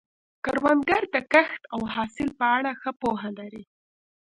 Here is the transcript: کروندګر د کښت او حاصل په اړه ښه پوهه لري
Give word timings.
کروندګر 0.43 1.03
د 1.13 1.15
کښت 1.33 1.61
او 1.73 1.79
حاصل 1.93 2.29
په 2.39 2.45
اړه 2.57 2.71
ښه 2.81 2.91
پوهه 3.01 3.29
لري 3.39 3.63